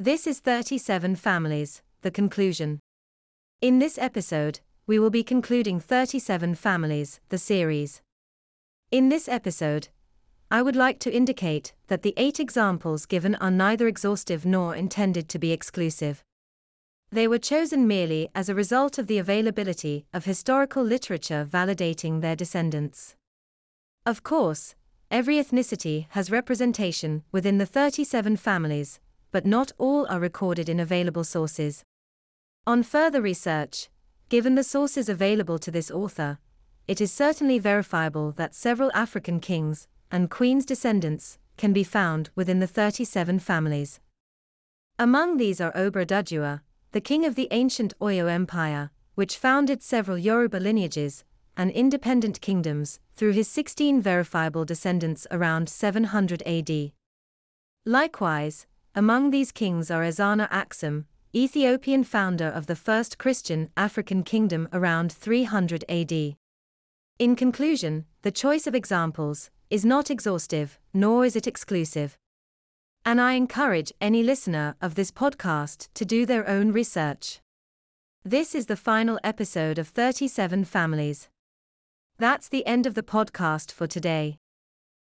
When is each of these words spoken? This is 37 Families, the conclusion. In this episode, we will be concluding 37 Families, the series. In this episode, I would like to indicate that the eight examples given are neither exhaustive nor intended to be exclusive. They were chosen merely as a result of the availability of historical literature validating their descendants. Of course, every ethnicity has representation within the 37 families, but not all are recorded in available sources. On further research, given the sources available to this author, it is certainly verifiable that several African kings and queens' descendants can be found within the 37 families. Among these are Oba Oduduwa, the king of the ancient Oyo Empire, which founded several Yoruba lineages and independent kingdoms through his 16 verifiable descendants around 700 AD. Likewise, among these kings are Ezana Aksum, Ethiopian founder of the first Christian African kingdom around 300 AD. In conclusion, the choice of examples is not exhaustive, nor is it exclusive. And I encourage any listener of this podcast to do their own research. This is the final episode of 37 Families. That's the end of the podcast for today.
This 0.00 0.28
is 0.28 0.38
37 0.38 1.16
Families, 1.16 1.82
the 2.02 2.12
conclusion. 2.12 2.78
In 3.60 3.80
this 3.80 3.98
episode, 3.98 4.60
we 4.86 4.96
will 4.96 5.10
be 5.10 5.24
concluding 5.24 5.80
37 5.80 6.54
Families, 6.54 7.18
the 7.30 7.36
series. 7.36 8.00
In 8.92 9.08
this 9.08 9.28
episode, 9.28 9.88
I 10.52 10.62
would 10.62 10.76
like 10.76 11.00
to 11.00 11.12
indicate 11.12 11.72
that 11.88 12.02
the 12.02 12.14
eight 12.16 12.38
examples 12.38 13.06
given 13.06 13.34
are 13.40 13.50
neither 13.50 13.88
exhaustive 13.88 14.46
nor 14.46 14.76
intended 14.76 15.28
to 15.30 15.38
be 15.40 15.50
exclusive. 15.50 16.22
They 17.10 17.26
were 17.26 17.40
chosen 17.40 17.88
merely 17.88 18.28
as 18.36 18.48
a 18.48 18.54
result 18.54 18.98
of 18.98 19.08
the 19.08 19.18
availability 19.18 20.06
of 20.14 20.26
historical 20.26 20.84
literature 20.84 21.44
validating 21.44 22.20
their 22.20 22.36
descendants. 22.36 23.16
Of 24.06 24.22
course, 24.22 24.76
every 25.10 25.38
ethnicity 25.38 26.06
has 26.10 26.30
representation 26.30 27.24
within 27.32 27.58
the 27.58 27.66
37 27.66 28.36
families, 28.36 29.00
but 29.30 29.46
not 29.46 29.72
all 29.78 30.06
are 30.08 30.20
recorded 30.20 30.68
in 30.68 30.80
available 30.80 31.24
sources. 31.24 31.84
On 32.66 32.82
further 32.82 33.20
research, 33.22 33.88
given 34.28 34.54
the 34.54 34.64
sources 34.64 35.08
available 35.08 35.58
to 35.58 35.70
this 35.70 35.90
author, 35.90 36.38
it 36.86 37.00
is 37.00 37.12
certainly 37.12 37.58
verifiable 37.58 38.32
that 38.32 38.54
several 38.54 38.90
African 38.94 39.40
kings 39.40 39.86
and 40.10 40.30
queens' 40.30 40.64
descendants 40.64 41.38
can 41.56 41.72
be 41.72 41.84
found 41.84 42.30
within 42.34 42.60
the 42.60 42.66
37 42.66 43.38
families. 43.38 44.00
Among 44.98 45.36
these 45.36 45.60
are 45.60 45.76
Oba 45.76 46.06
Oduduwa, 46.06 46.60
the 46.92 47.00
king 47.00 47.24
of 47.24 47.34
the 47.34 47.48
ancient 47.50 47.92
Oyo 48.00 48.30
Empire, 48.30 48.90
which 49.14 49.36
founded 49.36 49.82
several 49.82 50.16
Yoruba 50.16 50.56
lineages 50.58 51.24
and 51.56 51.70
independent 51.72 52.40
kingdoms 52.40 53.00
through 53.16 53.32
his 53.32 53.48
16 53.48 54.00
verifiable 54.00 54.64
descendants 54.64 55.26
around 55.30 55.68
700 55.68 56.42
AD. 56.46 56.92
Likewise, 57.84 58.66
among 58.94 59.30
these 59.30 59.52
kings 59.52 59.90
are 59.90 60.02
Ezana 60.02 60.48
Aksum, 60.50 61.04
Ethiopian 61.34 62.04
founder 62.04 62.48
of 62.48 62.66
the 62.66 62.76
first 62.76 63.18
Christian 63.18 63.70
African 63.76 64.22
kingdom 64.22 64.68
around 64.72 65.12
300 65.12 65.84
AD. 65.88 66.36
In 67.18 67.36
conclusion, 67.36 68.06
the 68.22 68.30
choice 68.30 68.66
of 68.66 68.74
examples 68.74 69.50
is 69.70 69.84
not 69.84 70.10
exhaustive, 70.10 70.78
nor 70.94 71.24
is 71.24 71.36
it 71.36 71.46
exclusive. 71.46 72.16
And 73.04 73.20
I 73.20 73.32
encourage 73.32 73.92
any 74.00 74.22
listener 74.22 74.76
of 74.80 74.94
this 74.94 75.10
podcast 75.10 75.88
to 75.94 76.04
do 76.04 76.24
their 76.24 76.48
own 76.48 76.72
research. 76.72 77.40
This 78.24 78.54
is 78.54 78.66
the 78.66 78.76
final 78.76 79.18
episode 79.22 79.78
of 79.78 79.88
37 79.88 80.64
Families. 80.64 81.28
That's 82.18 82.48
the 82.48 82.66
end 82.66 82.86
of 82.86 82.94
the 82.94 83.02
podcast 83.02 83.70
for 83.70 83.86
today. 83.86 84.38